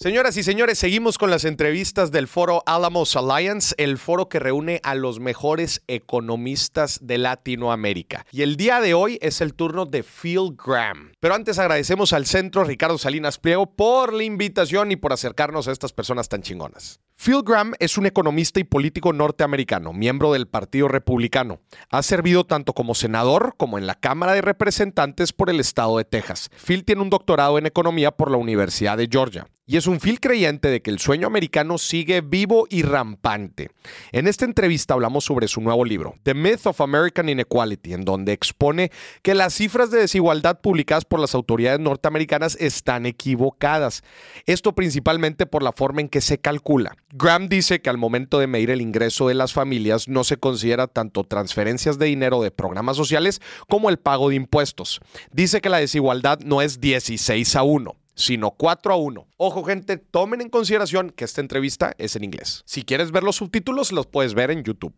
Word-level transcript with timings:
Señoras 0.00 0.36
y 0.36 0.44
señores, 0.44 0.78
seguimos 0.78 1.18
con 1.18 1.28
las 1.28 1.44
entrevistas 1.44 2.12
del 2.12 2.28
foro 2.28 2.62
Alamos 2.66 3.16
Alliance, 3.16 3.74
el 3.78 3.98
foro 3.98 4.28
que 4.28 4.38
reúne 4.38 4.80
a 4.84 4.94
los 4.94 5.18
mejores 5.18 5.82
economistas 5.88 7.00
de 7.02 7.18
Latinoamérica. 7.18 8.24
Y 8.30 8.42
el 8.42 8.56
día 8.56 8.80
de 8.80 8.94
hoy 8.94 9.18
es 9.22 9.40
el 9.40 9.54
turno 9.54 9.86
de 9.86 10.04
Phil 10.04 10.54
Graham. 10.56 11.10
Pero 11.18 11.34
antes 11.34 11.58
agradecemos 11.58 12.12
al 12.12 12.26
centro 12.26 12.62
Ricardo 12.62 12.96
Salinas 12.96 13.38
Pliego 13.38 13.74
por 13.74 14.12
la 14.12 14.22
invitación 14.22 14.92
y 14.92 14.96
por 14.96 15.12
acercarnos 15.12 15.66
a 15.66 15.72
estas 15.72 15.92
personas 15.92 16.28
tan 16.28 16.42
chingonas. 16.42 17.00
Phil 17.16 17.42
Graham 17.44 17.74
es 17.80 17.98
un 17.98 18.06
economista 18.06 18.60
y 18.60 18.64
político 18.64 19.12
norteamericano, 19.12 19.92
miembro 19.92 20.32
del 20.32 20.46
Partido 20.46 20.86
Republicano. 20.86 21.58
Ha 21.90 22.04
servido 22.04 22.44
tanto 22.46 22.72
como 22.72 22.94
senador 22.94 23.56
como 23.56 23.78
en 23.78 23.88
la 23.88 23.96
Cámara 23.96 24.34
de 24.34 24.42
Representantes 24.42 25.32
por 25.32 25.50
el 25.50 25.58
estado 25.58 25.98
de 25.98 26.04
Texas. 26.04 26.50
Phil 26.64 26.84
tiene 26.84 27.02
un 27.02 27.10
doctorado 27.10 27.58
en 27.58 27.66
economía 27.66 28.12
por 28.12 28.30
la 28.30 28.36
Universidad 28.36 28.96
de 28.96 29.08
Georgia 29.10 29.48
y 29.68 29.76
es 29.76 29.86
un 29.86 30.00
fiel 30.00 30.18
creyente 30.18 30.68
de 30.68 30.80
que 30.80 30.90
el 30.90 30.98
sueño 30.98 31.26
americano 31.26 31.76
sigue 31.76 32.22
vivo 32.22 32.66
y 32.70 32.82
rampante. 32.82 33.70
En 34.12 34.26
esta 34.26 34.46
entrevista 34.46 34.94
hablamos 34.94 35.26
sobre 35.26 35.46
su 35.46 35.60
nuevo 35.60 35.84
libro, 35.84 36.16
The 36.22 36.32
Myth 36.32 36.66
of 36.66 36.80
American 36.80 37.28
Inequality, 37.28 37.92
en 37.92 38.06
donde 38.06 38.32
expone 38.32 38.90
que 39.20 39.34
las 39.34 39.52
cifras 39.52 39.90
de 39.90 40.00
desigualdad 40.00 40.62
publicadas 40.62 41.04
por 41.04 41.20
las 41.20 41.34
autoridades 41.34 41.80
norteamericanas 41.80 42.56
están 42.58 43.04
equivocadas. 43.04 44.02
Esto 44.46 44.74
principalmente 44.74 45.44
por 45.44 45.62
la 45.62 45.72
forma 45.72 46.00
en 46.00 46.08
que 46.08 46.22
se 46.22 46.38
calcula. 46.38 46.96
Graham 47.12 47.50
dice 47.50 47.82
que 47.82 47.90
al 47.90 47.98
momento 47.98 48.38
de 48.38 48.46
medir 48.46 48.70
el 48.70 48.80
ingreso 48.80 49.28
de 49.28 49.34
las 49.34 49.52
familias 49.52 50.08
no 50.08 50.24
se 50.24 50.38
considera 50.38 50.86
tanto 50.86 51.24
transferencias 51.24 51.98
de 51.98 52.06
dinero 52.06 52.40
de 52.40 52.50
programas 52.50 52.96
sociales 52.96 53.42
como 53.68 53.90
el 53.90 53.98
pago 53.98 54.30
de 54.30 54.36
impuestos. 54.36 55.00
Dice 55.30 55.60
que 55.60 55.68
la 55.68 55.78
desigualdad 55.78 56.38
no 56.40 56.62
es 56.62 56.80
16 56.80 57.54
a 57.54 57.64
1 57.64 57.94
sino 58.18 58.50
4 58.50 58.92
a 58.92 58.96
1. 58.96 59.26
Ojo 59.36 59.64
gente, 59.64 59.96
tomen 59.96 60.40
en 60.40 60.50
consideración 60.50 61.10
que 61.10 61.24
esta 61.24 61.40
entrevista 61.40 61.94
es 61.98 62.16
en 62.16 62.24
inglés. 62.24 62.62
Si 62.66 62.82
quieres 62.82 63.12
ver 63.12 63.22
los 63.22 63.36
subtítulos, 63.36 63.92
los 63.92 64.06
puedes 64.06 64.34
ver 64.34 64.50
en 64.50 64.64
YouTube. 64.64 64.92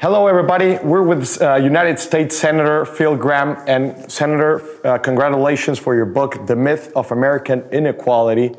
Hello, 0.00 0.26
everybody. 0.26 0.76
We're 0.82 1.06
with 1.06 1.40
uh, 1.40 1.54
United 1.56 1.98
States 1.98 2.36
Senator 2.36 2.84
Phil 2.84 3.16
Graham. 3.16 3.56
And, 3.68 4.10
Senator, 4.10 4.60
uh, 4.84 4.98
congratulations 4.98 5.78
for 5.78 5.94
your 5.94 6.06
book, 6.06 6.46
The 6.46 6.56
Myth 6.56 6.90
of 6.96 7.12
American 7.12 7.62
Inequality. 7.70 8.52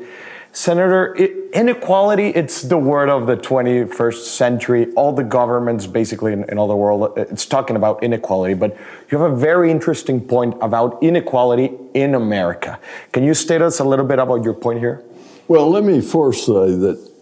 Senator, 0.56 1.14
inequality, 1.52 2.28
it's 2.28 2.62
the 2.62 2.78
word 2.78 3.10
of 3.10 3.26
the 3.26 3.36
21st 3.36 4.24
century. 4.24 4.90
All 4.94 5.12
the 5.12 5.22
governments, 5.22 5.86
basically, 5.86 6.32
in, 6.32 6.48
in 6.48 6.56
all 6.56 6.66
the 6.66 6.74
world, 6.74 7.12
it's 7.18 7.44
talking 7.44 7.76
about 7.76 8.02
inequality. 8.02 8.54
But 8.54 8.74
you 9.10 9.18
have 9.18 9.32
a 9.32 9.36
very 9.36 9.70
interesting 9.70 10.18
point 10.18 10.56
about 10.62 11.02
inequality 11.02 11.72
in 11.92 12.14
America. 12.14 12.80
Can 13.12 13.22
you 13.22 13.34
state 13.34 13.60
us 13.60 13.80
a 13.80 13.84
little 13.84 14.06
bit 14.06 14.18
about 14.18 14.44
your 14.44 14.54
point 14.54 14.78
here? 14.78 15.04
Well, 15.46 15.68
let 15.68 15.84
me 15.84 16.00
first 16.00 16.46
say 16.46 16.52
that 16.74 17.12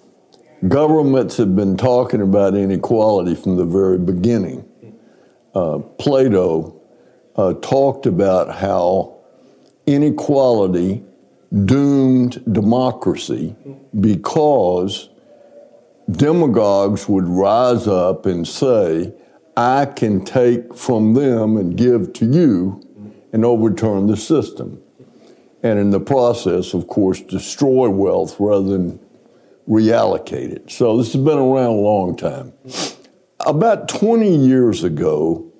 governments 0.68 1.36
have 1.38 1.56
been 1.56 1.76
talking 1.76 2.22
about 2.22 2.54
inequality 2.54 3.34
from 3.34 3.56
the 3.56 3.64
very 3.64 3.98
beginning. 3.98 4.64
Uh, 5.56 5.78
Plato 5.78 6.80
uh, 7.34 7.54
talked 7.54 8.06
about 8.06 8.54
how 8.54 9.18
inequality 9.86 11.02
doomed 11.64 12.42
democracy 12.52 13.54
because 14.00 15.08
demagogues 16.10 17.08
would 17.08 17.28
rise 17.28 17.86
up 17.86 18.26
and 18.26 18.46
say, 18.46 19.12
I 19.56 19.86
can 19.86 20.24
take 20.24 20.74
from 20.74 21.14
them 21.14 21.56
and 21.56 21.76
give 21.76 22.12
to 22.14 22.26
you 22.26 22.82
and 23.32 23.44
overturn 23.44 24.08
the 24.08 24.16
system. 24.16 24.82
And 25.62 25.78
in 25.78 25.90
the 25.90 26.00
process, 26.00 26.74
of 26.74 26.88
course, 26.88 27.20
destroy 27.20 27.88
wealth 27.88 28.36
rather 28.38 28.68
than 28.68 29.00
reallocate 29.68 30.50
it. 30.50 30.70
So 30.70 30.98
this 30.98 31.12
has 31.12 31.22
been 31.22 31.38
around 31.38 31.66
a 31.66 31.80
long 31.80 32.16
time. 32.16 32.52
About 33.40 33.88
20 33.88 34.36
years 34.36 34.84
ago, 34.84 35.50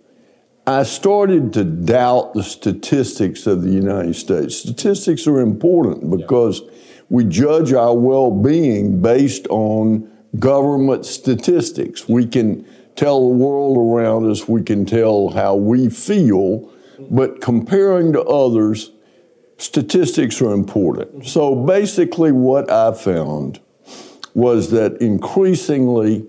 I 0.67 0.85
started 0.85 1.53
to 1.55 1.65
doubt 1.65 2.33
the 2.33 2.43
statistics 2.43 3.47
of 3.47 3.63
the 3.63 3.71
United 3.71 4.17
States. 4.17 4.57
Statistics 4.57 5.27
are 5.27 5.41
important 5.41 6.11
because 6.11 6.63
we 7.11 7.25
judge 7.25 7.75
our 7.75 7.95
well 7.95 8.31
being 8.31 9.03
based 9.03 9.47
on 9.49 10.11
government 10.39 11.05
statistics. 11.05 12.09
We 12.09 12.27
can 12.27 12.67
tell 12.97 13.21
the 13.29 13.37
world 13.37 13.77
around 13.77 14.31
us, 14.31 14.49
we 14.49 14.63
can 14.63 14.87
tell 14.87 15.29
how 15.29 15.55
we 15.55 15.91
feel, 15.91 16.73
but 17.11 17.43
comparing 17.43 18.15
to 18.15 18.23
others, 18.23 18.91
statistics 19.59 20.41
are 20.41 20.53
important. 20.53 21.27
So 21.27 21.55
basically, 21.55 22.33
what 22.33 22.71
I 22.71 22.93
found 22.93 23.61
was 24.33 24.71
that 24.71 25.01
increasingly, 25.03 26.27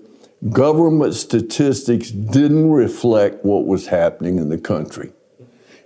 government 0.51 1.16
statistics 1.16 2.12
didn't 2.12 2.72
reflect 2.72 3.44
what 3.44 3.66
was 3.66 3.88
happening 3.88 4.38
in 4.38 4.50
the 4.50 4.57
country. 4.57 5.12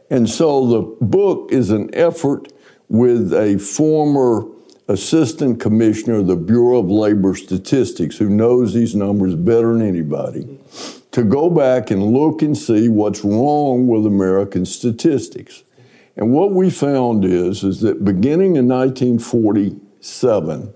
And 0.09 0.29
so 0.29 0.67
the 0.67 1.05
book 1.05 1.51
is 1.51 1.69
an 1.69 1.89
effort 1.93 2.51
with 2.87 3.33
a 3.33 3.59
former 3.59 4.47
assistant 4.87 5.59
commissioner 5.59 6.15
of 6.15 6.27
the 6.27 6.35
Bureau 6.35 6.79
of 6.79 6.89
Labor 6.89 7.35
Statistics 7.35 8.17
who 8.17 8.27
knows 8.27 8.73
these 8.73 8.95
numbers 8.95 9.35
better 9.35 9.73
than 9.73 9.87
anybody 9.87 10.59
to 11.11 11.23
go 11.23 11.49
back 11.49 11.91
and 11.91 12.03
look 12.03 12.41
and 12.41 12.57
see 12.57 12.89
what's 12.89 13.23
wrong 13.23 13.87
with 13.87 14.05
American 14.05 14.65
statistics. 14.65 15.63
And 16.17 16.33
what 16.33 16.51
we 16.51 16.69
found 16.69 17.23
is, 17.23 17.63
is 17.63 17.81
that 17.81 18.03
beginning 18.03 18.55
in 18.55 18.67
1947, 18.67 20.73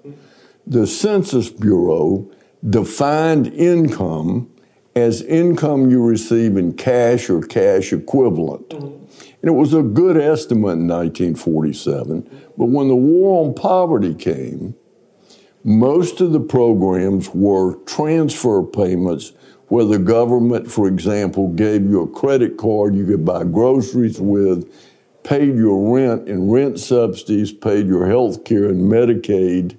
the 0.65 0.87
Census 0.87 1.49
Bureau 1.49 2.31
defined 2.69 3.47
income 3.47 4.49
as 4.95 5.21
income 5.23 5.89
you 5.89 6.03
receive 6.03 6.55
in 6.55 6.73
cash 6.73 7.29
or 7.29 7.41
cash 7.41 7.91
equivalent. 7.91 8.71
And 8.73 9.49
it 9.49 9.55
was 9.55 9.73
a 9.73 9.81
good 9.81 10.17
estimate 10.17 10.77
in 10.77 10.87
1947. 10.87 12.21
But 12.57 12.65
when 12.65 12.87
the 12.87 12.95
war 12.95 13.45
on 13.45 13.55
poverty 13.55 14.13
came, 14.13 14.75
most 15.63 16.21
of 16.21 16.31
the 16.31 16.39
programs 16.39 17.29
were 17.29 17.75
transfer 17.85 18.63
payments 18.63 19.33
where 19.67 19.85
the 19.85 19.97
government, 19.97 20.69
for 20.69 20.87
example, 20.87 21.49
gave 21.49 21.83
you 21.89 22.01
a 22.01 22.07
credit 22.07 22.57
card 22.57 22.95
you 22.95 23.05
could 23.05 23.25
buy 23.25 23.43
groceries 23.43 24.19
with, 24.19 24.71
paid 25.23 25.55
your 25.55 25.97
rent 25.97 26.27
and 26.27 26.51
rent 26.51 26.79
subsidies, 26.79 27.51
paid 27.51 27.87
your 27.87 28.05
health 28.07 28.43
care 28.43 28.65
and 28.65 28.91
Medicaid, 28.91 29.77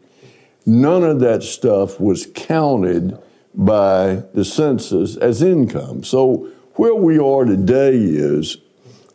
None 0.66 1.04
of 1.04 1.20
that 1.20 1.42
stuff 1.42 2.00
was 2.00 2.26
counted 2.34 3.18
by 3.54 4.22
the 4.32 4.44
census 4.44 5.16
as 5.16 5.42
income. 5.42 6.02
So 6.04 6.50
where 6.74 6.94
we 6.94 7.18
are 7.18 7.44
today 7.44 7.96
is 7.96 8.56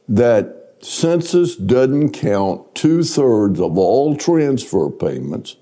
that 0.08 0.76
census 0.82 1.56
doesn't 1.56 2.12
count 2.12 2.74
two 2.76 3.04
thirds 3.04 3.60
of 3.60 3.78
all 3.78 4.16
transfer 4.16 4.90
payments 4.90 5.58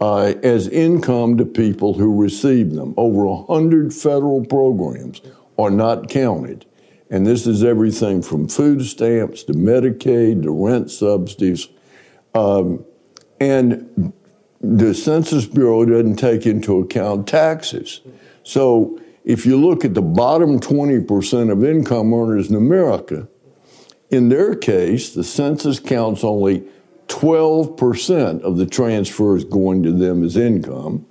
uh, 0.00 0.34
as 0.42 0.68
income 0.68 1.36
to 1.38 1.44
people 1.44 1.94
who 1.94 2.20
receive 2.20 2.74
them. 2.74 2.94
Over 2.96 3.24
a 3.24 3.42
hundred 3.42 3.92
federal 3.92 4.44
programs 4.44 5.20
are 5.58 5.70
not 5.70 6.08
counted. 6.08 6.66
And 7.10 7.26
this 7.26 7.46
is 7.46 7.64
everything 7.64 8.22
from 8.22 8.48
food 8.48 8.84
stamps 8.84 9.42
to 9.44 9.54
Medicaid 9.54 10.42
to 10.42 10.52
rent 10.52 10.90
subsidies. 10.90 11.68
Um, 12.34 12.84
and 13.40 14.12
the 14.60 14.94
Census 14.94 15.46
Bureau 15.46 15.84
doesn't 15.84 16.16
take 16.16 16.46
into 16.46 16.80
account 16.80 17.28
taxes. 17.28 18.00
So 18.42 19.00
if 19.24 19.46
you 19.46 19.56
look 19.56 19.84
at 19.84 19.94
the 19.94 20.02
bottom 20.02 20.58
20% 20.58 21.52
of 21.52 21.64
income 21.64 22.12
earners 22.12 22.50
in 22.50 22.56
America, 22.56 23.28
in 24.10 24.30
their 24.30 24.54
case, 24.54 25.12
the 25.12 25.22
census 25.22 25.78
counts 25.78 26.24
only 26.24 26.64
12% 27.08 28.40
of 28.42 28.56
the 28.56 28.66
transfers 28.66 29.44
going 29.44 29.82
to 29.82 29.92
them 29.92 30.24
as 30.24 30.36
income. 30.36 31.06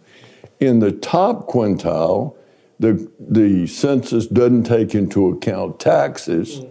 In 0.60 0.80
the 0.80 0.92
top 0.92 1.48
quintile, 1.48 2.36
the, 2.80 3.10
the 3.20 3.68
census 3.68 4.28
doesn't 4.28 4.64
take 4.64 4.96
into 4.96 5.30
account 5.30 5.80
taxes. 5.80 6.62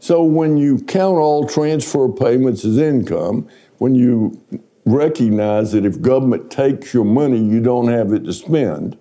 So 0.00 0.22
when 0.22 0.56
you 0.56 0.78
count 0.78 1.18
all 1.18 1.46
transfer 1.46 2.08
payments 2.08 2.64
as 2.64 2.78
income, 2.78 3.48
when 3.78 3.94
you 3.94 4.40
recognize 4.92 5.72
that 5.72 5.84
if 5.84 6.00
government 6.00 6.50
takes 6.50 6.94
your 6.94 7.04
money, 7.04 7.38
you 7.38 7.60
don't 7.60 7.88
have 7.88 8.12
it 8.12 8.24
to 8.24 8.32
spend. 8.32 8.96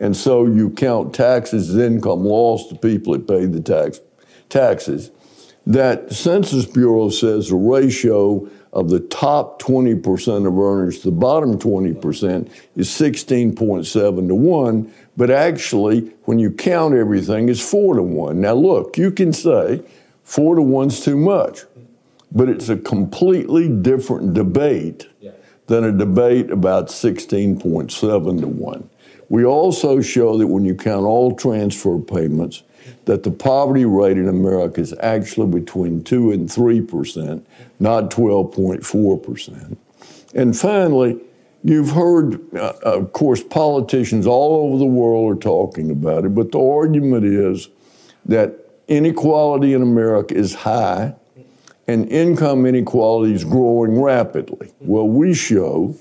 And 0.00 0.16
so 0.16 0.46
you 0.46 0.70
count 0.70 1.14
taxes 1.14 1.70
as 1.70 1.76
income 1.76 2.24
lost 2.24 2.70
to 2.70 2.76
people 2.76 3.12
that 3.12 3.26
pay 3.26 3.46
the 3.46 3.60
tax, 3.60 4.00
taxes. 4.48 5.10
That 5.66 6.12
Census 6.12 6.64
Bureau 6.64 7.10
says 7.10 7.48
the 7.48 7.56
ratio 7.56 8.48
of 8.72 8.90
the 8.90 9.00
top 9.00 9.60
20% 9.60 10.46
of 10.46 10.58
earners 10.58 10.98
to 11.00 11.10
the 11.10 11.16
bottom 11.16 11.58
20% 11.58 12.50
is 12.76 12.88
16.7 12.88 14.28
to 14.28 14.34
1, 14.34 14.94
but 15.16 15.30
actually, 15.30 16.00
when 16.24 16.38
you 16.38 16.50
count 16.50 16.94
everything, 16.94 17.48
it's 17.48 17.68
4 17.68 17.96
to 17.96 18.02
1. 18.02 18.40
Now, 18.40 18.54
look, 18.54 18.96
you 18.96 19.10
can 19.10 19.32
say 19.32 19.82
4 20.22 20.56
to 20.56 20.62
1's 20.62 21.00
too 21.00 21.16
much, 21.16 21.64
but 22.32 22.48
it's 22.48 22.68
a 22.68 22.76
completely 22.76 23.68
different 23.68 24.34
debate 24.34 25.08
than 25.66 25.84
a 25.84 25.92
debate 25.92 26.50
about 26.50 26.88
16.7 26.88 28.40
to 28.40 28.46
1. 28.46 28.90
We 29.28 29.44
also 29.44 30.00
show 30.00 30.38
that 30.38 30.46
when 30.46 30.64
you 30.64 30.74
count 30.74 31.04
all 31.04 31.34
transfer 31.34 31.98
payments, 31.98 32.62
that 33.04 33.22
the 33.22 33.30
poverty 33.30 33.84
rate 33.84 34.16
in 34.16 34.28
America 34.28 34.80
is 34.80 34.94
actually 35.00 35.60
between 35.60 36.02
2 36.04 36.32
and 36.32 36.50
3 36.50 36.80
percent, 36.80 37.46
not 37.78 38.10
12.4 38.10 39.22
percent. 39.22 39.78
And 40.34 40.56
finally, 40.56 41.20
you've 41.62 41.90
heard, 41.90 42.40
uh, 42.54 42.72
of 42.82 43.12
course, 43.12 43.42
politicians 43.42 44.26
all 44.26 44.66
over 44.66 44.78
the 44.78 44.86
world 44.86 45.36
are 45.36 45.40
talking 45.40 45.90
about 45.90 46.24
it, 46.24 46.34
but 46.34 46.52
the 46.52 46.60
argument 46.60 47.24
is 47.24 47.68
that 48.24 48.54
inequality 48.88 49.74
in 49.74 49.82
America 49.82 50.34
is 50.34 50.54
high 50.54 51.14
and 51.88 52.06
income 52.12 52.66
inequality 52.66 53.32
is 53.32 53.44
growing 53.44 54.00
rapidly. 54.00 54.70
Well, 54.80 55.08
we 55.08 55.32
show 55.32 55.96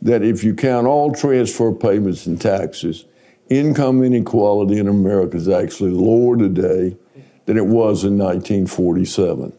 that 0.00 0.22
if 0.22 0.42
you 0.42 0.54
count 0.54 0.86
all 0.86 1.14
transfer 1.14 1.72
payments 1.72 2.26
and 2.26 2.40
taxes, 2.40 3.04
income 3.50 4.02
inequality 4.02 4.78
in 4.78 4.88
America 4.88 5.36
is 5.36 5.48
actually 5.48 5.90
lower 5.90 6.36
today 6.36 6.96
than 7.44 7.58
it 7.58 7.66
was 7.66 8.02
in 8.02 8.18
1947. 8.18 9.52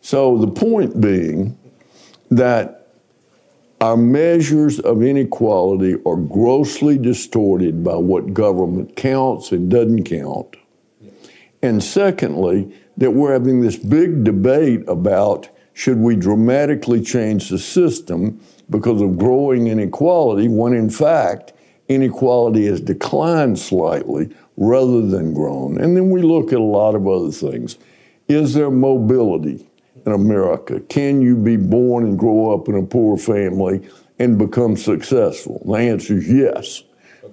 So 0.00 0.38
the 0.38 0.48
point 0.48 1.00
being 1.00 1.58
that 2.30 2.76
our 3.80 3.96
measures 3.96 4.78
of 4.78 5.02
inequality 5.02 5.96
are 6.06 6.16
grossly 6.16 6.98
distorted 6.98 7.82
by 7.82 7.96
what 7.96 8.32
government 8.32 8.94
counts 8.94 9.52
and 9.52 9.70
doesn't 9.70 10.04
count. 10.04 10.56
And 11.62 11.82
secondly, 11.82 12.72
that 12.96 13.12
we're 13.12 13.32
having 13.32 13.60
this 13.60 13.76
big 13.76 14.24
debate 14.24 14.82
about 14.88 15.48
should 15.72 15.98
we 15.98 16.16
dramatically 16.16 17.00
change 17.00 17.48
the 17.48 17.58
system 17.58 18.40
because 18.68 19.00
of 19.00 19.18
growing 19.18 19.66
inequality, 19.66 20.48
when 20.48 20.72
in 20.72 20.90
fact, 20.90 21.52
inequality 21.88 22.66
has 22.66 22.80
declined 22.80 23.58
slightly 23.58 24.30
rather 24.56 25.06
than 25.06 25.34
grown. 25.34 25.80
And 25.80 25.96
then 25.96 26.10
we 26.10 26.22
look 26.22 26.52
at 26.52 26.58
a 26.58 26.62
lot 26.62 26.94
of 26.94 27.08
other 27.08 27.30
things. 27.30 27.78
Is 28.28 28.54
there 28.54 28.70
mobility 28.70 29.66
in 30.06 30.12
America? 30.12 30.80
Can 30.80 31.20
you 31.20 31.36
be 31.36 31.56
born 31.56 32.04
and 32.04 32.18
grow 32.18 32.54
up 32.54 32.68
in 32.68 32.76
a 32.76 32.82
poor 32.82 33.16
family 33.16 33.88
and 34.18 34.38
become 34.38 34.76
successful? 34.76 35.62
The 35.64 35.74
answer 35.74 36.18
is 36.18 36.30
yes. 36.30 36.82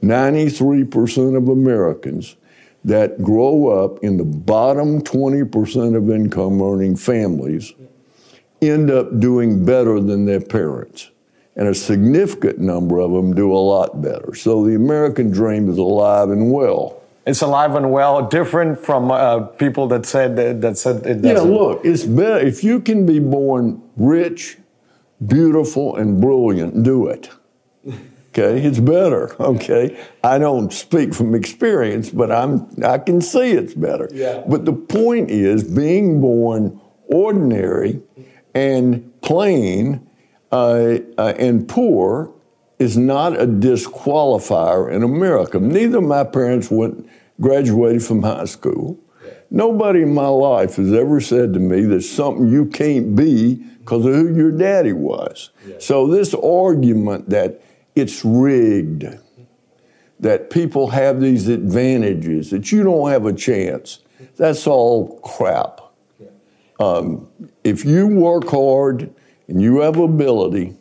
93% 0.02 1.36
of 1.36 1.50
Americans 1.50 2.36
that 2.86 3.22
grow 3.22 3.68
up 3.68 4.04
in 4.04 4.18
the 4.18 4.24
bottom 4.24 5.02
20% 5.02 5.96
of 5.96 6.10
income 6.10 6.62
earning 6.62 6.96
families 6.96 7.74
end 8.62 8.90
up 8.90 9.20
doing 9.20 9.66
better 9.66 10.00
than 10.00 10.26
their 10.26 10.42
parents 10.42 11.12
and 11.58 11.68
a 11.68 11.74
significant 11.74 12.60
number 12.60 13.00
of 13.00 13.12
them 13.12 13.34
do 13.34 13.52
a 13.52 13.58
lot 13.58 14.02
better. 14.02 14.36
So 14.36 14.64
the 14.64 14.76
American 14.76 15.32
dream 15.32 15.70
is 15.70 15.80
alive 15.80 16.30
and 16.30 16.52
well. 16.52 17.02
It's 17.26 17.42
alive 17.42 17.76
and 17.76 17.92
well, 17.92 18.28
different 18.28 18.80
from 18.80 19.12
uh, 19.12 19.40
people 19.40 19.88
that 19.88 20.06
said 20.06 20.38
that, 20.38 20.62
that 20.62 20.78
said 20.78 21.06
it 21.06 21.22
doesn't. 21.22 21.52
Yeah, 21.52 21.58
look, 21.60 21.84
it's 21.84 22.04
better 22.04 22.38
if 22.38 22.64
you 22.64 22.80
can 22.80 23.06
be 23.06 23.20
born 23.20 23.82
rich, 23.98 24.58
beautiful, 25.26 25.98
and 25.98 26.22
brilliant. 26.22 26.84
Do 26.84 27.08
it. 27.08 27.30
Okay, 28.38 28.62
it's 28.64 28.80
better. 28.80 29.36
Okay, 29.42 29.98
I 30.24 30.38
don't 30.38 30.72
speak 30.72 31.14
from 31.14 31.34
experience, 31.34 32.12
but 32.12 32.32
I'm 32.32 32.68
I 32.84 33.00
can 33.00 33.22
see 33.22 33.52
it's 33.52 33.74
better. 33.74 34.10
Yeah. 34.14 34.44
But 34.48 34.66
the 34.66 34.74
point 34.74 35.32
is, 35.32 35.64
being 35.64 36.22
born 36.22 36.80
ordinary 37.08 38.02
and 38.54 39.12
plain 39.22 40.08
uh, 40.52 41.00
uh, 41.18 41.34
and 41.38 41.68
poor 41.68 42.32
is 42.78 42.96
not 42.96 43.34
a 43.34 43.48
disqualifier 43.48 44.92
in 44.92 45.02
America. 45.02 45.60
Neither 45.60 45.98
of 45.98 46.04
my 46.04 46.24
parents 46.24 46.70
went 46.70 47.10
graduated 47.42 48.04
from 48.04 48.22
high 48.22 48.46
school. 48.46 49.00
Nobody 49.50 50.02
in 50.02 50.14
my 50.14 50.28
life 50.28 50.76
has 50.76 50.94
ever 50.94 51.22
said 51.22 51.54
to 51.54 51.60
me 51.60 51.82
there's 51.84 52.10
something 52.10 52.50
you 52.50 52.66
can't 52.66 53.16
be 53.16 53.56
because 53.80 54.06
of 54.06 54.14
who 54.14 54.36
your 54.36 54.52
daddy 54.52 54.94
was. 54.94 55.52
So 55.80 56.08
this 56.08 56.34
argument 56.34 57.30
that 57.30 57.62
it's 57.98 58.24
rigged, 58.24 59.06
that 60.20 60.50
people 60.50 60.88
have 60.88 61.22
these 61.22 61.48
advantages, 61.48 62.50
that 62.50 62.72
you 62.72 62.84
don't 62.84 63.10
have 63.10 63.26
a 63.26 63.34
chance, 63.34 64.00
that's 64.36 64.68
all 64.68 65.20
crap. 65.20 65.82
Um, 66.80 67.28
if 67.64 67.84
you 67.86 68.08
work 68.08 68.48
hard 68.50 69.14
and 69.48 69.62
you 69.62 69.82
have 69.82 69.98
ability, 69.98 70.76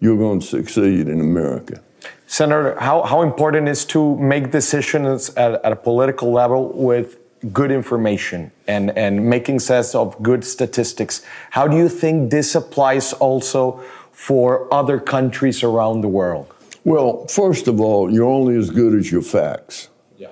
you're 0.00 0.18
going 0.18 0.40
to 0.40 0.46
succeed 0.46 1.08
in 1.08 1.20
America. 1.20 1.82
Senator, 2.26 2.78
how, 2.78 3.02
how 3.02 3.22
important 3.22 3.68
is 3.68 3.84
to 3.86 4.16
make 4.16 4.50
decisions 4.50 5.30
at, 5.30 5.64
at 5.64 5.72
a 5.72 5.76
political 5.76 6.32
level 6.32 6.72
with 6.74 7.18
good 7.52 7.70
information 7.70 8.52
and, 8.68 8.96
and 8.96 9.28
making 9.28 9.58
sense 9.58 9.94
of 9.94 10.22
good 10.22 10.44
statistics? 10.44 11.22
How 11.50 11.66
do 11.66 11.76
you 11.76 11.88
think 11.88 12.30
this 12.30 12.54
applies 12.54 13.12
also 13.14 13.82
for 14.20 14.72
other 14.72 15.00
countries 15.00 15.62
around 15.62 16.02
the 16.02 16.08
world? 16.08 16.46
Well, 16.84 17.26
first 17.26 17.68
of 17.68 17.80
all, 17.80 18.12
you're 18.12 18.28
only 18.28 18.54
as 18.54 18.68
good 18.68 18.94
as 18.94 19.10
your 19.10 19.22
facts. 19.22 19.88
Yeah. 20.18 20.28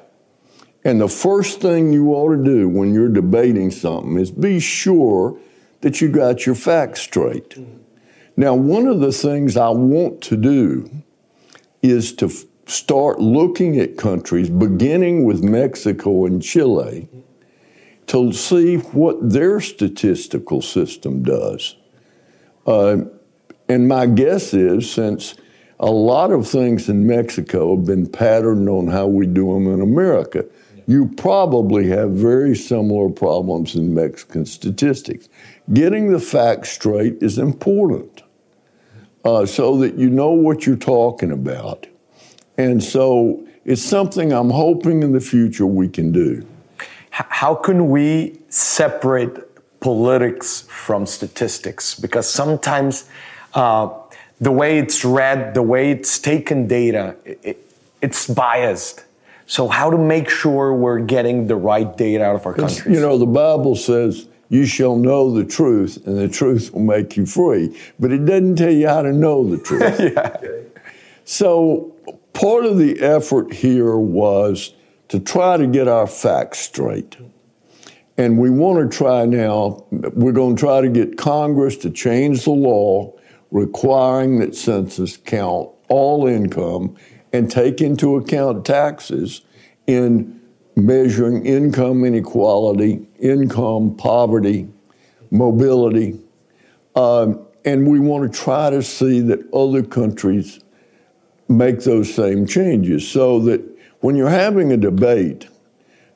And 0.84 1.00
the 1.00 1.08
first 1.08 1.62
thing 1.62 1.90
you 1.90 2.12
ought 2.12 2.36
to 2.36 2.44
do 2.44 2.68
when 2.68 2.92
you're 2.92 3.08
debating 3.08 3.70
something 3.70 4.18
is 4.18 4.30
be 4.30 4.60
sure 4.60 5.38
that 5.80 6.02
you 6.02 6.10
got 6.10 6.44
your 6.44 6.54
facts 6.54 7.00
straight. 7.00 7.48
Mm-hmm. 7.48 7.78
Now, 8.36 8.54
one 8.54 8.86
of 8.86 9.00
the 9.00 9.10
things 9.10 9.56
I 9.56 9.70
want 9.70 10.20
to 10.24 10.36
do 10.36 10.90
is 11.80 12.12
to 12.16 12.26
f- 12.26 12.44
start 12.66 13.20
looking 13.20 13.80
at 13.80 13.96
countries, 13.96 14.50
beginning 14.50 15.24
with 15.24 15.42
Mexico 15.42 16.26
and 16.26 16.42
Chile, 16.42 17.08
to 18.08 18.34
see 18.34 18.76
what 18.76 19.16
their 19.30 19.62
statistical 19.62 20.60
system 20.60 21.22
does. 21.22 21.74
Uh, 22.66 22.98
and 23.68 23.88
my 23.88 24.06
guess 24.06 24.54
is 24.54 24.90
since 24.90 25.34
a 25.80 25.90
lot 25.90 26.30
of 26.30 26.48
things 26.48 26.88
in 26.88 27.06
Mexico 27.06 27.76
have 27.76 27.86
been 27.86 28.06
patterned 28.08 28.68
on 28.68 28.88
how 28.88 29.06
we 29.06 29.26
do 29.26 29.52
them 29.54 29.72
in 29.72 29.80
America, 29.80 30.44
you 30.86 31.06
probably 31.16 31.88
have 31.88 32.12
very 32.12 32.56
similar 32.56 33.10
problems 33.10 33.74
in 33.74 33.94
Mexican 33.94 34.46
statistics. 34.46 35.28
Getting 35.72 36.10
the 36.10 36.18
facts 36.18 36.70
straight 36.70 37.22
is 37.22 37.38
important 37.38 38.22
uh, 39.24 39.44
so 39.44 39.76
that 39.78 39.96
you 39.96 40.08
know 40.08 40.30
what 40.30 40.66
you're 40.66 40.76
talking 40.76 41.30
about. 41.30 41.86
And 42.56 42.82
so 42.82 43.46
it's 43.64 43.82
something 43.82 44.32
I'm 44.32 44.50
hoping 44.50 45.02
in 45.02 45.12
the 45.12 45.20
future 45.20 45.66
we 45.66 45.88
can 45.88 46.10
do. 46.10 46.46
How 47.10 47.54
can 47.54 47.90
we 47.90 48.40
separate 48.48 49.36
politics 49.80 50.62
from 50.68 51.04
statistics? 51.04 51.94
Because 51.94 52.28
sometimes 52.28 53.08
uh, 53.54 53.90
the 54.40 54.52
way 54.52 54.78
it's 54.78 55.04
read, 55.04 55.54
the 55.54 55.62
way 55.62 55.90
it's 55.90 56.18
taken 56.18 56.66
data, 56.66 57.16
it, 57.24 57.58
it's 58.00 58.26
biased. 58.26 59.04
So, 59.46 59.68
how 59.68 59.90
to 59.90 59.98
make 59.98 60.28
sure 60.28 60.74
we're 60.74 61.00
getting 61.00 61.46
the 61.46 61.56
right 61.56 61.96
data 61.96 62.24
out 62.24 62.36
of 62.36 62.46
our 62.46 62.54
countries? 62.54 62.94
You 62.94 63.00
know, 63.00 63.16
the 63.16 63.26
Bible 63.26 63.76
says, 63.76 64.28
you 64.50 64.66
shall 64.66 64.96
know 64.96 65.32
the 65.32 65.44
truth, 65.44 66.06
and 66.06 66.18
the 66.18 66.28
truth 66.28 66.72
will 66.72 66.82
make 66.82 67.16
you 67.16 67.26
free. 67.26 67.78
But 67.98 68.12
it 68.12 68.24
doesn't 68.24 68.56
tell 68.56 68.70
you 68.70 68.88
how 68.88 69.02
to 69.02 69.12
know 69.12 69.48
the 69.48 69.58
truth. 69.62 70.00
yeah. 70.00 70.36
So, 71.24 71.94
part 72.32 72.64
of 72.64 72.78
the 72.78 73.00
effort 73.00 73.52
here 73.52 73.96
was 73.96 74.74
to 75.08 75.18
try 75.18 75.56
to 75.56 75.66
get 75.66 75.88
our 75.88 76.06
facts 76.06 76.60
straight. 76.60 77.16
And 78.16 78.38
we 78.38 78.50
want 78.50 78.90
to 78.90 78.96
try 78.96 79.26
now, 79.26 79.84
we're 79.90 80.32
going 80.32 80.56
to 80.56 80.60
try 80.60 80.80
to 80.80 80.88
get 80.88 81.16
Congress 81.16 81.76
to 81.78 81.90
change 81.90 82.44
the 82.44 82.50
law 82.50 83.14
requiring 83.50 84.38
that 84.38 84.54
census 84.54 85.16
count 85.16 85.68
all 85.88 86.26
income 86.26 86.96
and 87.32 87.50
take 87.50 87.80
into 87.80 88.16
account 88.16 88.64
taxes 88.64 89.42
in 89.86 90.40
measuring 90.76 91.44
income 91.44 92.04
inequality, 92.04 93.06
income 93.18 93.96
poverty, 93.96 94.68
mobility. 95.30 96.18
Um, 96.94 97.44
and 97.64 97.86
we 97.86 97.98
want 97.98 98.32
to 98.32 98.38
try 98.38 98.70
to 98.70 98.82
see 98.82 99.20
that 99.20 99.52
other 99.52 99.82
countries 99.82 100.60
make 101.48 101.80
those 101.80 102.14
same 102.14 102.46
changes 102.46 103.08
so 103.08 103.40
that 103.40 103.60
when 104.00 104.14
you're 104.14 104.28
having 104.28 104.72
a 104.72 104.76
debate, 104.76 105.48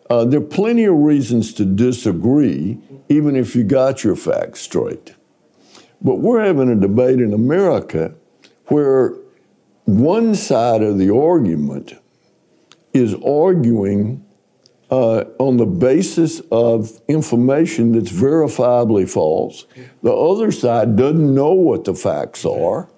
uh, 0.08 0.24
there 0.24 0.40
are 0.40 0.44
plenty 0.44 0.84
of 0.84 0.94
reasons 0.94 1.54
to 1.54 1.64
disagree, 1.64 2.78
even 3.08 3.34
if 3.34 3.56
you 3.56 3.64
got 3.64 4.04
your 4.04 4.16
facts 4.16 4.60
straight. 4.60 5.14
But 6.02 6.16
we're 6.16 6.44
having 6.44 6.68
a 6.68 6.76
debate 6.76 7.20
in 7.20 7.32
America 7.32 8.14
where 8.66 9.14
one 9.84 10.34
side 10.34 10.82
of 10.82 10.98
the 10.98 11.14
argument 11.14 11.94
is 12.92 13.14
arguing 13.14 14.24
uh, 14.90 15.24
on 15.38 15.56
the 15.56 15.66
basis 15.66 16.40
of 16.50 17.00
information 17.08 17.92
that's 17.92 18.12
verifiably 18.12 19.08
false. 19.08 19.64
The 20.02 20.12
other 20.12 20.52
side 20.52 20.96
doesn't 20.96 21.34
know 21.34 21.52
what 21.52 21.84
the 21.84 21.94
facts 21.94 22.44
are, 22.44 22.90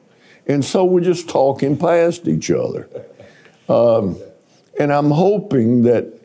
and 0.47 0.65
so 0.65 0.85
we're 0.85 1.01
just 1.01 1.29
talking 1.29 1.77
past 1.77 2.27
each 2.27 2.51
other. 2.51 2.89
Um, 3.69 4.19
and 4.79 4.93
I'm 4.93 5.11
hoping 5.11 5.83
that 5.83 6.21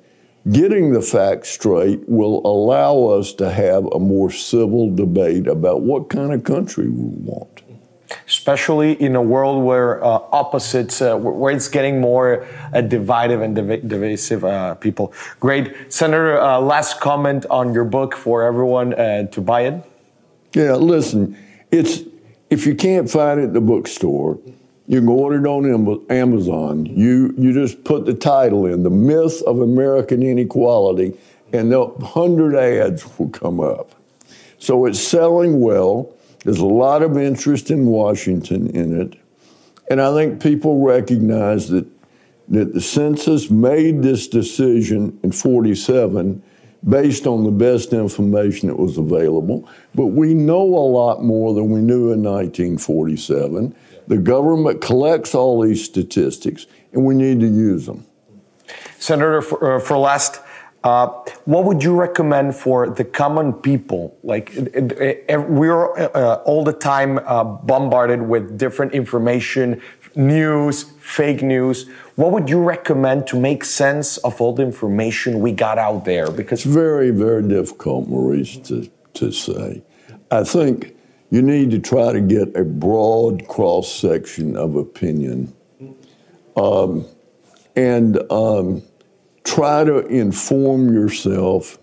getting 0.52 0.94
the 0.94 1.02
facts 1.02 1.50
straight 1.50 2.08
will 2.08 2.42
allow 2.46 3.18
us 3.18 3.34
to 3.34 3.52
have 3.52 3.86
a 3.88 4.00
more 4.00 4.32
civil 4.32 4.94
debate 4.94 5.48
about 5.48 5.82
what 5.82 6.10
kind 6.10 6.34
of 6.34 6.44
country 6.44 6.90
we 6.90 7.10
want 7.24 7.60
especially 8.28 8.94
in 9.02 9.16
a 9.16 9.22
world 9.22 9.64
where 9.64 10.04
uh, 10.04 10.20
opposites, 10.32 11.02
uh, 11.02 11.16
where 11.16 11.54
it's 11.56 11.68
getting 11.68 12.00
more 12.00 12.48
uh, 12.74 12.82
divided 12.82 13.42
and 13.42 13.56
div 13.56 13.88
divisive 13.88 14.44
uh, 14.44 14.76
people. 14.76 15.14
Great. 15.40 15.76
Senator, 15.90 16.40
uh, 16.40 16.60
last 16.60 17.00
comment 17.00 17.46
on 17.50 17.74
your 17.74 17.86
book 17.86 18.16
for 18.16 18.44
everyone 18.44 18.94
uh, 18.94 19.28
to 19.28 19.42
buy 19.42 19.62
it? 19.62 19.84
Yeah, 20.54 20.76
listen, 20.76 21.38
it's 21.72 22.02
if 22.50 22.66
you 22.66 22.76
can't 22.76 23.10
find 23.10 23.40
it 23.40 23.44
at 23.46 23.54
the 23.54 23.62
bookstore, 23.62 24.40
you 24.90 25.02
can 25.02 25.08
order 25.08 25.38
it 25.38 25.48
on 25.48 26.04
Amazon. 26.10 26.88
You, 26.88 27.32
you 27.38 27.54
just 27.54 27.84
put 27.84 28.08
the 28.08 28.14
title 28.16 28.66
in, 28.66 28.82
The 28.82 28.90
Myth 28.90 29.40
of 29.44 29.62
American 29.62 30.24
Inequality, 30.24 31.16
and 31.54 31.72
a 31.72 31.88
hundred 32.04 32.56
ads 32.56 33.06
will 33.20 33.30
come 33.30 33.60
up. 33.60 33.94
So 34.58 34.88
it's 34.88 35.00
selling 35.00 35.62
well. 35.62 36.12
There's 36.44 36.58
a 36.58 36.66
lot 36.66 37.04
of 37.04 37.20
interest 37.20 37.70
in 37.70 37.86
Washington 37.86 38.68
in 38.72 39.00
it. 39.00 39.16
And 39.92 40.02
I 40.02 40.12
think 40.12 40.42
people 40.42 40.82
recognize 40.82 41.70
that, 41.70 41.86
that 42.48 42.74
the 42.74 42.82
census 42.82 43.52
made 43.52 44.02
this 44.02 44.28
decision 44.28 45.20
in 45.22 45.32
47 45.32 46.42
based 46.88 47.28
on 47.28 47.44
the 47.44 47.52
best 47.52 47.94
information 47.94 48.70
that 48.70 48.80
was 48.80 48.98
available. 48.98 49.70
But 49.94 50.08
we 50.08 50.34
know 50.34 50.64
a 50.64 50.88
lot 50.90 51.24
more 51.24 51.54
than 51.54 51.70
we 51.70 51.82
knew 51.82 52.12
in 52.12 52.24
1947. 52.24 53.76
The 54.10 54.18
government 54.18 54.82
collects 54.82 55.36
all 55.36 55.62
these 55.62 55.86
statistics, 55.86 56.66
and 56.92 57.06
we 57.06 57.14
need 57.14 57.40
to 57.40 57.48
use 57.48 57.86
them. 57.86 58.06
Senator, 58.98 59.42
for, 59.42 59.76
uh, 59.76 59.80
for 59.80 59.98
last, 59.98 60.42
uh, 60.84 61.08
what 61.46 61.64
would 61.66 61.84
you 61.84 61.96
recommend 61.96 62.56
for 62.56 62.90
the 62.90 63.04
common 63.04 63.54
people? 63.54 64.18
Like 64.24 64.52
we're 64.56 66.00
uh, 66.00 66.42
all 66.44 66.64
the 66.64 66.74
time 66.74 67.20
uh, 67.20 67.44
bombarded 67.44 68.24
with 68.24 68.58
different 68.58 68.94
information, 68.94 69.80
news, 70.16 70.84
fake 71.00 71.44
news. 71.44 71.88
What 72.16 72.32
would 72.32 72.50
you 72.50 72.64
recommend 72.64 73.28
to 73.28 73.40
make 73.40 73.64
sense 73.64 74.18
of 74.18 74.42
all 74.42 74.54
the 74.54 74.64
information 74.64 75.40
we 75.40 75.52
got 75.52 75.78
out 75.78 76.06
there? 76.06 76.32
Because 76.32 76.66
it's 76.66 76.74
very, 76.74 77.12
very 77.12 77.44
difficult, 77.44 78.10
Moris, 78.10 78.66
to, 78.68 78.90
to 79.14 79.32
say. 79.32 79.84
I 80.32 80.44
think 80.44 80.96
you 81.30 81.42
need 81.42 81.72
to 81.72 81.80
try 81.80 82.12
to 82.12 82.22
get 82.22 82.56
a 82.56 82.64
broad 82.64 83.48
cross 83.48 83.92
section 83.94 84.56
of 84.56 84.76
opinion. 84.76 85.54
Um, 86.56 87.06
and 87.76 88.20
um, 88.32 88.82
try 89.44 89.84
to 89.84 90.00
inform 90.08 90.94
yourself. 90.94 91.78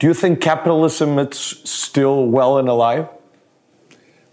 Do 0.00 0.08
you 0.08 0.14
think 0.14 0.40
capitalism 0.40 1.20
is 1.20 1.38
still 1.38 2.26
well 2.26 2.58
and 2.58 2.68
alive? 2.68 3.08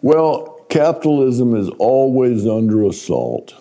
Well, 0.02 0.66
capitalism 0.70 1.56
is 1.56 1.70
always 1.78 2.48
under 2.48 2.84
assault 2.86 3.54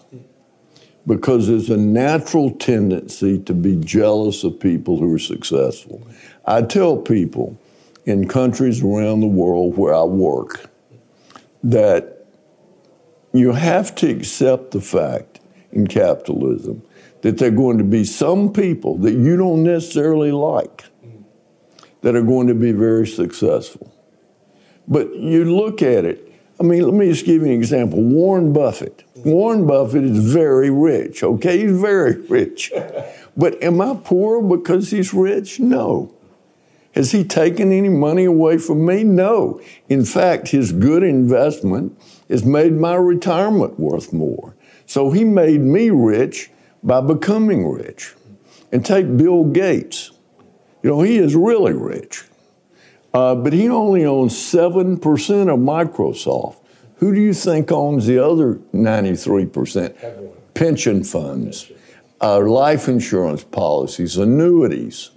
because 1.08 1.48
there's 1.48 1.70
a 1.70 1.76
natural 1.76 2.50
tendency 2.50 3.38
to 3.40 3.54
be 3.54 3.76
jealous 3.76 4.44
of 4.44 4.60
people 4.60 4.98
who 4.98 5.12
are 5.14 5.18
successful. 5.18 6.06
I 6.44 6.60
tell 6.62 6.98
people 6.98 7.58
in 8.04 8.28
countries 8.28 8.82
around 8.82 9.20
the 9.20 9.26
world 9.26 9.78
where 9.78 9.94
I 9.94 10.02
work 10.02 10.70
that 11.64 12.26
you 13.32 13.52
have 13.52 13.94
to 13.96 14.10
accept 14.10 14.72
the 14.72 14.82
fact 14.82 15.40
in 15.72 15.86
capitalism 15.86 16.82
that 17.22 17.38
there 17.38 17.48
are 17.48 17.56
going 17.56 17.78
to 17.78 17.84
be 17.84 18.04
some 18.04 18.52
people 18.52 18.98
that 18.98 19.12
you 19.12 19.36
don't 19.36 19.64
necessarily 19.64 20.30
like 20.30 20.84
that 22.02 22.14
are 22.14 22.22
going 22.22 22.48
to 22.48 22.54
be 22.54 22.72
very 22.72 23.06
successful. 23.06 23.92
But 24.86 25.14
you 25.14 25.56
look 25.56 25.80
at 25.80 26.04
it, 26.04 26.27
I 26.60 26.64
mean, 26.64 26.82
let 26.82 26.94
me 26.94 27.08
just 27.08 27.24
give 27.24 27.42
you 27.42 27.48
an 27.48 27.52
example. 27.54 28.02
Warren 28.02 28.52
Buffett. 28.52 29.04
Warren 29.14 29.66
Buffett 29.66 30.04
is 30.04 30.32
very 30.32 30.70
rich, 30.70 31.22
okay? 31.22 31.58
He's 31.58 31.78
very 31.78 32.20
rich. 32.22 32.72
But 33.38 33.62
am 33.62 33.80
I 33.80 33.96
poor 34.02 34.42
because 34.42 34.90
he's 34.90 35.14
rich? 35.14 35.60
No. 35.60 36.12
Has 36.92 37.12
he 37.12 37.22
taken 37.22 37.70
any 37.70 37.88
money 37.88 38.24
away 38.24 38.58
from 38.58 38.84
me? 38.84 39.04
No. 39.04 39.60
In 39.88 40.04
fact, 40.04 40.48
his 40.48 40.72
good 40.72 41.04
investment 41.04 41.96
has 42.28 42.44
made 42.44 42.72
my 42.72 42.96
retirement 42.96 43.78
worth 43.78 44.12
more. 44.12 44.56
So 44.86 45.12
he 45.12 45.22
made 45.22 45.60
me 45.60 45.90
rich 45.90 46.50
by 46.82 47.00
becoming 47.00 47.68
rich. 47.68 48.14
And 48.72 48.84
take 48.84 49.16
Bill 49.16 49.44
Gates. 49.44 50.10
You 50.82 50.90
know, 50.90 51.02
he 51.02 51.18
is 51.18 51.36
really 51.36 51.74
rich. 51.74 52.24
Uh, 53.14 53.34
but 53.34 53.52
he 53.52 53.68
only 53.68 54.04
owns 54.04 54.34
7% 54.34 54.96
of 54.98 55.58
Microsoft. 55.58 56.56
Who 56.96 57.14
do 57.14 57.20
you 57.20 57.32
think 57.32 57.72
owns 57.72 58.06
the 58.06 58.18
other 58.18 58.54
93%? 58.74 60.32
Pension 60.54 61.04
funds, 61.04 61.70
uh, 62.20 62.40
life 62.40 62.88
insurance 62.88 63.44
policies, 63.44 64.16
annuities. 64.16 65.10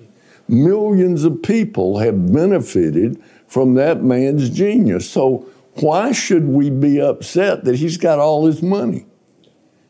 Millions 0.47 1.23
of 1.23 1.41
people 1.41 1.99
have 1.99 2.31
benefited 2.31 3.21
from 3.47 3.73
that 3.73 4.03
man's 4.03 4.49
genius. 4.49 5.09
So 5.09 5.47
why 5.75 6.11
should 6.11 6.47
we 6.47 6.69
be 6.69 7.01
upset 7.01 7.63
that 7.65 7.75
he's 7.75 7.97
got 7.97 8.19
all 8.19 8.45
his 8.45 8.61
money? 8.61 9.05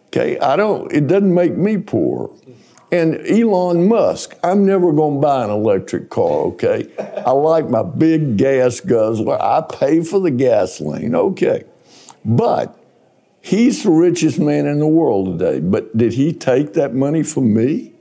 Okay, 0.07 0.39
I 0.39 0.55
don't, 0.55 0.91
it 0.91 1.07
doesn't 1.07 1.33
make 1.33 1.55
me 1.55 1.77
poor. 1.77 2.35
And 2.91 3.15
Elon 3.25 3.87
Musk, 3.87 4.35
I'm 4.43 4.65
never 4.65 4.91
going 4.91 5.15
to 5.15 5.21
buy 5.21 5.45
an 5.45 5.49
electric 5.49 6.09
car, 6.09 6.45
okay? 6.47 6.89
I 7.25 7.31
like 7.31 7.69
my 7.69 7.83
big 7.83 8.35
gas 8.35 8.81
guzzler. 8.81 9.41
I 9.41 9.61
pay 9.61 10.03
for 10.03 10.19
the 10.19 10.31
gasoline, 10.31 11.15
okay. 11.15 11.63
But 12.25 12.77
he's 13.39 13.83
the 13.83 13.91
richest 13.91 14.39
man 14.39 14.65
in 14.65 14.79
the 14.79 14.87
world 14.87 15.39
today. 15.39 15.61
But 15.61 15.95
did 15.97 16.13
he 16.13 16.33
take 16.33 16.73
that 16.73 16.93
money 16.93 17.23
from 17.23 17.53
me? 17.53 17.93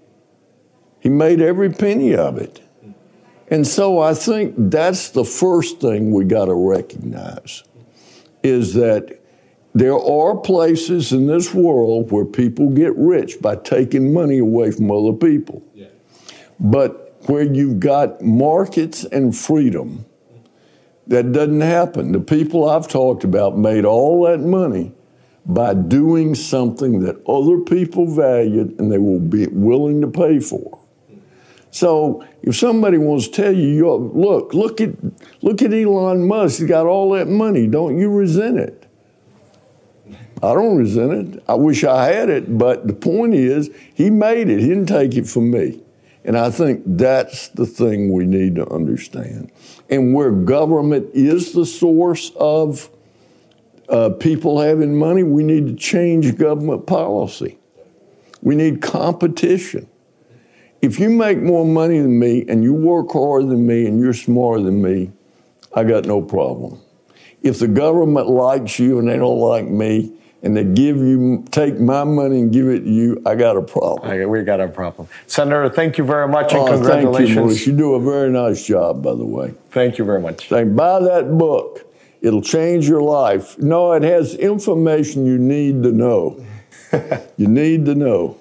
He 0.99 1.09
made 1.09 1.41
every 1.41 1.71
penny 1.71 2.17
of 2.17 2.37
it. 2.37 2.61
And 3.49 3.67
so 3.67 4.01
I 4.01 4.15
think 4.15 4.55
that's 4.57 5.11
the 5.11 5.25
first 5.25 5.81
thing 5.81 6.11
we 6.11 6.25
got 6.25 6.47
to 6.47 6.55
recognize 6.55 7.63
is 8.43 8.75
that 8.75 9.20
there 9.75 9.99
are 9.99 10.37
places 10.37 11.13
in 11.13 11.27
this 11.27 11.55
world 11.55 12.11
where 12.11 12.25
people 12.25 12.71
get 12.71 12.97
rich 12.97 13.41
by 13.41 13.57
taking 13.57 14.13
money 14.13 14.39
away 14.39 14.73
from 14.73 14.91
other 14.91 15.13
people. 15.13 15.63
Yeah. 15.75 15.87
But 16.59 17.17
where 17.27 17.43
you've 17.43 17.81
got 17.81 18.21
markets 18.23 19.05
and 19.05 19.37
freedom, 19.37 20.05
that 21.07 21.33
doesn't 21.33 21.61
happen. 21.61 22.13
The 22.13 22.21
people 22.21 22.69
I've 22.69 22.89
talked 22.89 23.25
about 23.25 23.57
made 23.57 23.85
all 23.85 24.25
that 24.25 24.41
money 24.41 24.93
by 25.47 25.75
doing 25.75 26.35
something 26.35 27.01
that 27.01 27.17
other 27.27 27.59
people 27.61 28.07
valued 28.13 28.79
and 28.79 28.91
they 28.91 28.99
will 28.99 29.21
be 29.21 29.47
willing 29.49 30.01
to 30.01 30.09
pay 30.09 30.41
for. 30.41 30.79
So 31.71 32.25
if 32.43 32.57
somebody 32.57 32.99
wants 32.99 33.29
to 33.29 33.43
tell 33.43 33.53
you, 33.53 33.89
look, 33.95 34.55
look 34.55 34.81
at 34.81 34.91
look 35.43 35.63
at 35.63 35.73
Elon 35.73 36.27
Musk, 36.27 36.59
he's 36.59 36.69
got 36.69 36.87
all 36.87 37.11
that 37.13 37.29
money. 37.29 37.67
Don't 37.67 37.99
you 37.99 38.11
resent 38.11 38.59
it? 38.59 38.80
I 40.43 40.55
don't 40.55 40.77
resent 40.77 41.35
it. 41.35 41.45
I 41.49 41.55
wish 41.55 41.85
I 41.85 42.07
had 42.07 42.31
it, 42.31 42.57
but 42.57 42.87
the 42.87 42.95
point 42.95 43.35
is, 43.35 43.71
he 43.95 44.09
made 44.09 44.49
it. 44.49 44.61
He 44.61 44.69
didn't 44.69 44.87
take 44.87 45.15
it 45.15 45.29
from 45.29 45.51
me. 45.51 45.83
And 46.25 46.37
I 46.37 46.51
think 46.51 46.83
that's 46.87 47.49
the 47.49 47.67
thing 47.67 48.13
we 48.13 48.27
need 48.27 48.57
to 48.57 48.69
understand. 48.71 49.51
And 49.89 50.15
where 50.15 50.31
government 50.31 51.11
is 51.15 51.53
the 51.53 51.67
source 51.67 52.31
of 52.37 52.91
uh, 53.89 54.11
people 54.11 54.61
having 54.61 54.99
money, 54.99 55.23
we 55.23 55.43
need 55.43 55.67
to 55.67 55.75
change 55.75 56.37
government 56.37 56.87
policy. 56.87 57.59
We 58.43 58.55
need 58.55 58.81
competition. 58.81 59.89
If 60.81 60.99
you 60.99 61.11
make 61.11 61.39
more 61.39 61.67
money 61.67 61.99
than 61.99 62.19
me 62.19 62.45
and 62.49 62.63
you 62.63 62.73
work 62.73 63.13
harder 63.13 63.47
than 63.47 63.67
me 63.67 63.87
and 63.87 64.01
you're 64.01 64.15
smarter 64.15 64.63
than 64.63 64.81
me, 64.81 65.11
I 65.75 65.85
got 65.85 66.07
no 66.07 66.23
problem. 66.23 66.81
If 67.43 67.59
the 67.59 67.69
government 67.69 68.29
likes 68.29 68.79
you 68.79 68.99
and 68.99 69.09
they 69.09 69.17
don't 69.17 69.39
like 69.39 69.67
me, 69.67 70.17
and 70.43 70.57
they 70.57 70.65
give 70.65 70.97
you 70.97 71.45
take 71.51 71.79
my 71.79 72.05
money 72.05 72.41
and 72.41 72.53
give 72.53 72.69
it 72.69 72.81
to 72.81 72.91
you, 72.91 73.23
I 73.27 73.35
got 73.35 73.57
a 73.57 73.63
problem. 73.63 74.11
Okay, 74.11 74.25
we 74.25 74.43
got 74.43 74.61
a 74.61 74.69
problem. 74.69 75.09
Senator, 75.27 75.69
thank 75.69 75.99
you 75.99 76.05
very 76.05 76.29
much 76.29 76.53
and 76.53 76.63
oh, 76.63 76.67
congratulations. 76.67 77.37
Thank 77.37 77.67
you, 77.67 77.73
You 77.73 77.79
do 77.79 77.95
a 77.95 78.01
very 78.01 78.31
nice 78.31 78.65
job, 78.65 79.03
by 79.03 79.15
the 79.15 79.25
way. 79.25 79.55
Thank 79.71 79.99
you 79.99 80.05
very 80.05 80.21
much. 80.21 80.49
Thank, 80.49 80.75
buy 80.75 81.01
that 81.01 81.37
book. 81.37 81.87
It'll 82.23 82.43
change 82.43 82.89
your 82.89 83.03
life. 83.03 83.59
No, 83.59 83.93
it 83.93 84.03
has 84.03 84.35
information 84.35 85.25
you 85.25 85.39
need 85.39 85.83
to 85.83 85.93
know. 85.93 86.45
you 87.37 87.49
need 87.49 87.87
to 87.87 87.95
know. 87.95 88.37